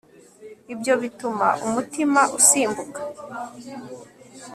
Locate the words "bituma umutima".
1.01-2.21